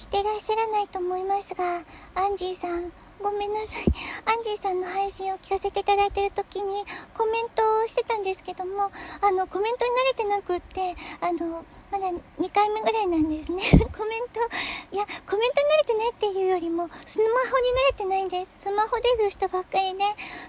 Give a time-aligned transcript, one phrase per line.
[0.00, 1.62] 聞いてらっしゃらないと思いますが、
[2.16, 3.84] アンジーさん、ごめんなさい。
[3.84, 6.72] アンジーさんの配信を聞かせていただいてる時に
[7.12, 13.60] コメントをしてたんですけども、あの、コメントに慣れてなくって、あの、まだ2回目ぐらいなんですね。
[13.92, 14.40] コメント、
[14.92, 18.70] いや、コメントに慣れてないっていうよりも、スマホに慣れてないんです。
[18.70, 20.04] スマホデビューしたばっかりで、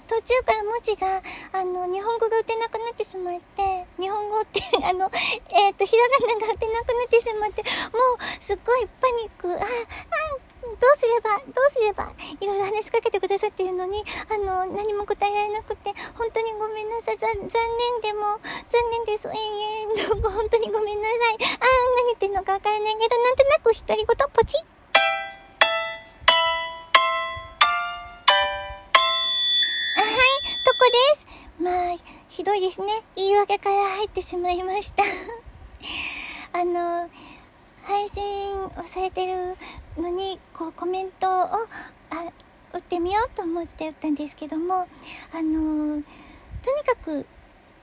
[0.07, 1.21] 途中から文字が、
[1.59, 5.09] あの、日本語が打てなくなってしまって、日本語って、あの、
[5.49, 7.61] えっ、ー、と、ひらがながなくなってしまって、
[7.93, 9.61] もう、すっごいパニック、あ、あ、
[10.61, 12.09] どうすれば、どうすれば、
[12.41, 17.17] いろいろ話しかけてくださっているのに、あの、何も答えられなくて、本当にごめんなさい。
[17.17, 17.49] 残念
[18.01, 19.27] でも、残念です。
[19.27, 21.33] ええー、本当にごめんなさい。
[21.33, 24.65] あー、何言ってんのかわからないけど、なんとなく独り言、ポチッ。
[29.97, 30.13] あ、はい、
[30.65, 31.27] とこです。
[31.59, 31.97] まあ、
[32.29, 32.87] ひどいですね。
[33.15, 35.03] 言い訳から入ってしまいました。
[36.53, 37.09] あの、
[37.83, 39.55] 配信をされてる
[39.97, 41.57] のに、こうコメントを、あ、
[42.73, 44.85] 打ってみようと思って打ったんですけども、あ
[45.41, 47.25] の、とにかく、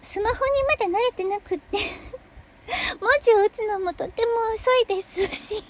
[0.00, 1.78] スマホにまだ慣れてなくって
[3.00, 5.62] 文字を打つのもとても遅いですし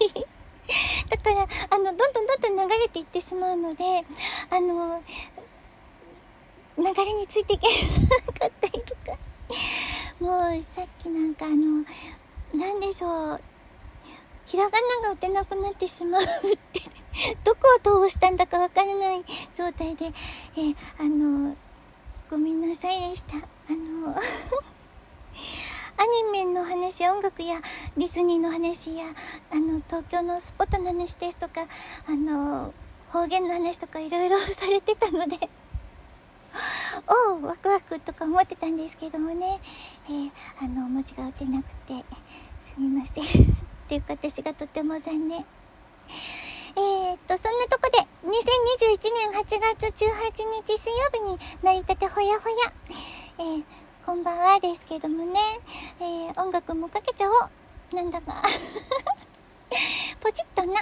[1.08, 4.04] だから、あの、どんどんどんどん流れていってしまうので、
[4.50, 5.02] あの、
[6.76, 9.18] 流れについていけなかったりとか
[10.20, 11.84] もう、さっきなんかあの、
[12.54, 13.40] なんでしょう、
[14.46, 14.70] ひらが
[15.02, 16.24] なが打てなくなってしまうっ
[16.72, 16.80] て
[17.44, 19.24] どこを通したんだかわからない
[19.54, 20.06] 状態で、
[20.56, 21.56] えー、あの、
[22.30, 23.36] ごめんなさいでした。
[23.36, 23.40] あ
[23.70, 24.14] の、
[26.00, 27.60] アニメの話、音楽や
[27.96, 29.06] ディズニーの話や、
[29.50, 31.66] あの、東京のスポットの話ですとか、
[32.06, 32.72] あの、
[33.10, 35.48] 方言の話とかいろいろされてたので
[37.06, 39.60] おう、ワクワクとか思ってたんですけどもね、
[40.08, 42.04] えー、あの、文字が打てなくて、
[42.58, 43.26] すみません っ
[43.88, 45.38] ていうか私がとても残念。
[45.40, 49.44] えー、っと、そんなとこで、2021年8
[49.76, 52.56] 月18日水曜日に成り立てほやほや。
[53.38, 53.64] えー、
[54.04, 55.34] こんばんはですけどもね、
[56.00, 57.96] えー、音楽もかけちゃおう。
[57.96, 58.32] なんだか
[60.20, 60.80] ポチッとな。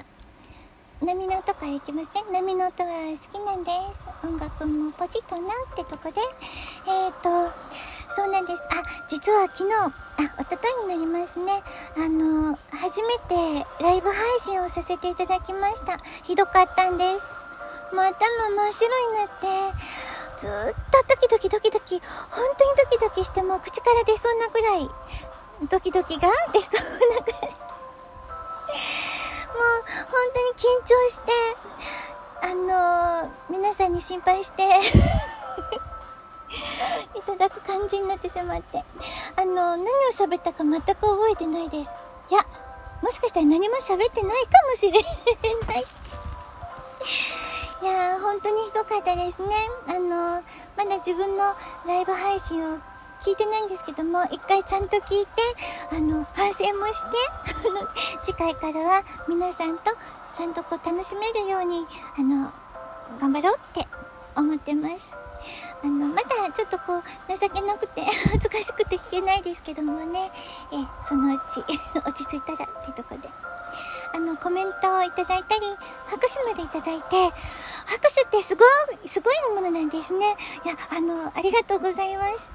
[1.00, 2.22] 波の音からいきますね。
[2.32, 4.06] 波の音が好きなんです。
[4.22, 6.20] 音楽もポチッとなってとこで、
[6.86, 7.50] えっ、と、
[8.14, 8.62] そうなんです。
[8.70, 9.90] あ、実は昨日、あ、
[10.38, 11.50] おとといになりますね。
[11.96, 15.98] あの、初めてライブ配信をさせていただきました。
[16.22, 17.34] ひどかったんです。
[17.92, 19.46] もう頭真っ白になって、
[20.38, 22.00] ずっとドキドキドキドキ、
[22.30, 24.88] 本当にドキドキしてもう口から出そうなぐらい、
[25.68, 27.56] ドキドキが出そうなぐらい。
[29.56, 29.64] もう
[30.10, 31.32] 本当に緊張して、
[32.42, 34.62] あのー、皆さんに心配して
[37.18, 38.84] いただく感じになってしまって。
[39.36, 41.90] あの、何を喋ったか全く覚えてないです。
[42.30, 42.40] いや、
[43.02, 45.08] もしかしたら何も喋ってないかもしれな
[45.74, 45.86] い。
[47.82, 49.48] いやー、本当にひどかったですね。
[49.88, 50.42] あの、
[50.76, 51.54] まだ自分の
[51.86, 52.78] ライブ配信を
[53.22, 55.30] 聞いてないんですけども、一回ちゃんと聞いて、
[55.92, 57.08] あの、反省もして、
[57.68, 57.88] あの、
[58.22, 59.84] 次回からは皆さんと
[60.34, 61.86] ちゃんとこう楽しめるように、
[62.18, 62.52] あの、
[63.20, 63.86] 頑張ろうって
[64.36, 65.14] 思ってます。
[65.82, 67.02] あの、まだちょっとこう、
[67.38, 70.30] 情けなくて恥ずかしくて聞けないですけどもね、
[70.72, 70.76] え、
[71.08, 71.60] そのうち
[71.98, 73.28] 落ち着いたらってとこで。
[74.14, 75.66] あの、コメントをいただいたり、
[76.06, 77.30] 拍手までいただいて、
[77.86, 78.64] 拍手ってすご
[79.04, 80.36] い、すごいものなんですね。
[80.64, 82.50] いや、あの、ありがとうございます。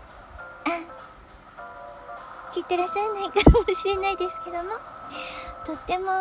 [2.53, 4.71] 聞いてらっしゃらないかもしれないですけども、
[5.65, 6.11] とっても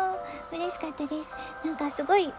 [0.51, 1.29] 嬉しかったです。
[1.65, 2.33] なんかすごい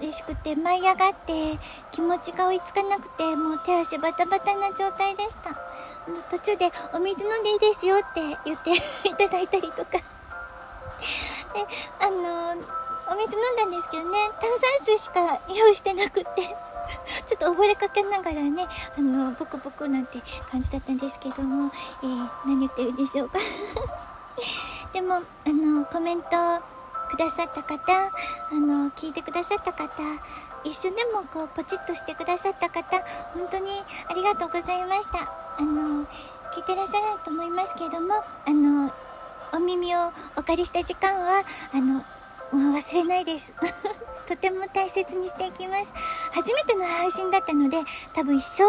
[0.00, 1.58] 嬉しくて舞い上がって
[1.92, 5.54] 気持ちが追いつかなくてもう手足バタバタな状態でした。
[6.30, 8.70] 途中でお水飲んでいいですよって言って
[9.08, 9.92] いただいたりとか。
[9.92, 10.00] で
[12.00, 12.52] あの
[13.10, 16.56] お水飲んだんですけどね炭酸水しか用意してなくって。
[17.32, 18.64] ちょっと溺れかけながらね
[18.98, 20.18] あのボクボクなんて
[20.50, 21.70] 感じだったんですけども、
[22.02, 23.38] えー、何言ってるでしょうか
[24.92, 26.28] でもあのコメント
[27.12, 29.92] くださった方、あの、聞いてくださった方、
[30.64, 33.04] 一瞬でもこう、ポチッとしてくださった方、
[33.34, 33.68] 本当に
[34.08, 35.30] ありがとうございました。
[35.58, 36.06] あの、
[36.56, 38.90] 聞いてらっしゃらないと思いますけれども、あの、
[39.52, 39.98] お耳を
[40.36, 42.02] お借りした時間は、あの、
[42.58, 43.52] もう忘れないです。
[44.26, 45.92] とても大切にしていきます。
[46.32, 47.76] 初めての配信だったので、
[48.14, 48.64] 多分一生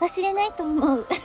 [0.00, 1.06] 忘れないと思う。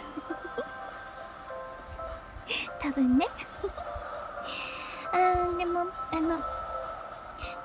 [2.82, 3.28] 多分ね。
[5.14, 5.86] あー、でも、あ
[6.16, 6.40] の、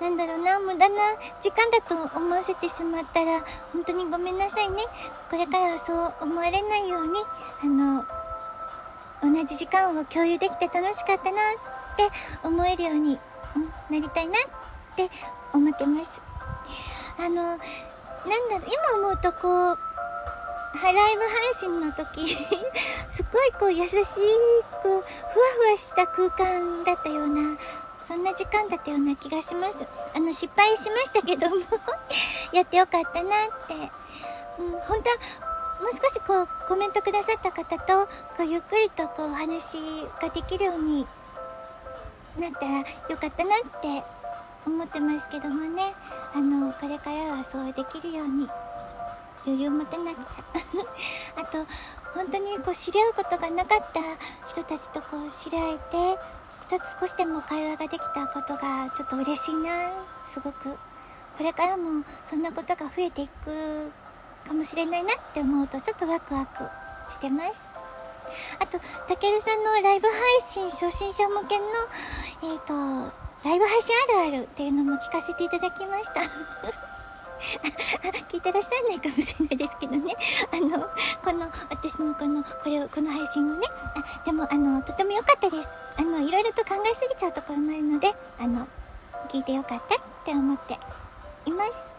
[0.00, 0.94] なんだろうな、無駄な
[1.40, 4.82] 時間だと思わせてしまったら、本当にごめんなさいね。
[5.31, 7.20] これからはそう思われないように、
[7.62, 8.05] あの、
[9.23, 12.11] 同じ時間を共有できて楽しかったなって
[12.43, 13.19] 思えるように、
[13.55, 15.08] うん、なりたいなって
[15.52, 16.20] 思ってます。
[17.19, 17.58] あの、
[18.26, 19.78] なんだろう、今思うとこう、
[20.82, 22.37] ライブ配信の時
[23.08, 27.58] すごいこう優しく、ふわふわした空間だったような、
[28.06, 29.87] そんな時間だったような気がします。
[30.14, 31.56] あの、失敗しましたけども
[32.52, 33.90] やってよかったなって。
[34.58, 35.17] うん、本当は、
[35.82, 41.06] もう少しこう、コメントくださった方と、こう、ゆっくりとこう、お話ができるように
[42.38, 42.84] なったらよ
[43.20, 44.05] かったなって
[44.66, 45.82] 思ってますけどもね。
[46.34, 48.48] あの、これからはそうできるように
[49.46, 50.44] 余裕持てなくちゃ。
[51.40, 51.66] あと
[52.14, 54.00] 本当にこう知り合うことがなかった
[54.48, 56.18] 人たちとこう知り合えて
[57.00, 59.70] 少しでも会話ができたことがちょっと嬉しいな。
[60.26, 60.76] すごく。
[61.36, 63.92] これからもそんなことが増えていく
[64.46, 66.64] かもしれないなって思うとちょっとワクワク
[67.12, 67.68] してます。
[68.60, 71.64] あとたけるさんのライブ配信初心者向けの
[72.42, 76.14] えっ、ー、とライブ配信あるあるっていうのも聞かせていただきました
[78.26, 80.16] 聞いてらっしゃらないかもしれないですけどね。
[80.50, 80.90] あの、
[81.22, 83.69] この、私のこの、これを、この配信をね。
[83.94, 85.69] あ、でも、あの、とても良かったです。
[85.96, 88.66] あの、いろいろと考えすぎちゃうところもあるので、あの、
[89.28, 90.81] 聞いてよかったって思って
[91.44, 91.92] います。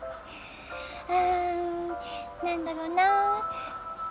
[1.09, 1.95] あー、
[2.45, 3.41] なんだろうな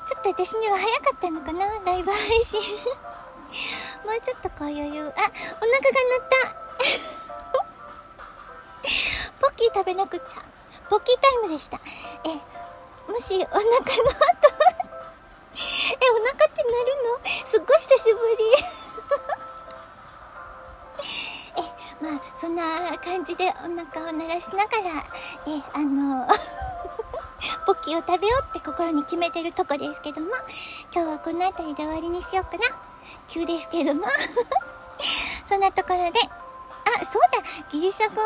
[0.07, 2.63] ちょっと私には早かったのかなライブ配信
[4.07, 5.03] もうちょっとこう余裕。
[5.03, 5.27] あ、お腹が鳴
[6.25, 6.56] った
[9.41, 10.27] ポッキー食べなくちゃ。
[10.89, 11.81] ポッキータイムでした。
[12.25, 12.29] え、
[13.11, 13.77] もしお腹の後
[15.57, 15.59] え、
[16.11, 16.77] お腹ってなる
[17.23, 17.29] の？
[17.47, 18.35] すっごい久しぶり。
[21.59, 21.63] え、
[22.05, 22.63] まあ、そんな
[22.99, 23.71] 感じでお腹
[24.11, 24.85] を鳴らしながら、
[25.47, 26.27] え、あの
[27.67, 30.29] ポッキーを食べようって心に決めてるとこですけども、
[30.95, 32.65] 今日はこの辺りで終わりにしようかな。
[33.29, 34.07] 急ですけども
[35.49, 36.21] そんなところで、
[37.05, 38.21] そうだ、ギリシャ語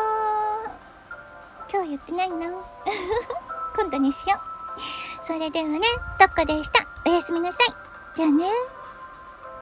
[1.71, 2.47] 今日言ってないな。
[3.75, 5.25] 今度にしよう。
[5.25, 5.79] それではね、
[6.19, 6.85] どっこでした。
[7.05, 7.73] おやすみなさい。
[8.15, 8.45] じゃあね。